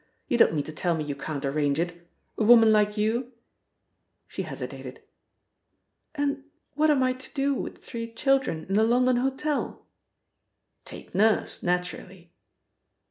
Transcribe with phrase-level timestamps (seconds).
[0.27, 3.33] You don't mean to tell me you can't arrange it a woman like you!"
[4.27, 4.99] She hesitated.
[6.15, 9.85] "And what am I to do with three children in a London hotel?"
[10.85, 12.33] "Take Nurse, naturally."